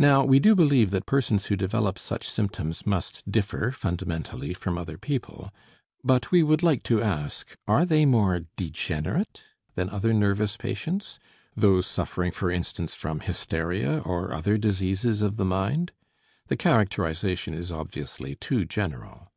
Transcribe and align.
Now 0.00 0.24
we 0.24 0.40
do 0.40 0.56
believe 0.56 0.90
that 0.90 1.06
persons 1.06 1.46
who 1.46 1.54
develop 1.54 1.96
such 1.96 2.28
symptoms 2.28 2.84
must 2.84 3.30
differ 3.30 3.70
fundamentally 3.70 4.52
from 4.52 4.76
other 4.76 4.98
people. 4.98 5.52
But 6.02 6.32
we 6.32 6.42
would 6.42 6.64
like 6.64 6.82
to 6.90 7.00
ask, 7.00 7.56
are 7.68 7.84
they 7.84 8.04
more 8.04 8.46
"degenerate" 8.56 9.44
than 9.76 9.88
other 9.90 10.12
nervous 10.12 10.56
patients, 10.56 11.20
those 11.54 11.86
suffering, 11.86 12.32
for 12.32 12.50
instance, 12.50 12.96
from 12.96 13.20
hysteria 13.20 14.02
or 14.04 14.32
other 14.32 14.58
diseases 14.58 15.22
of 15.22 15.36
the 15.36 15.44
mind? 15.44 15.92
The 16.48 16.56
characterization 16.56 17.54
is 17.54 17.70
obviously 17.70 18.34
too 18.34 18.64
general. 18.64 19.30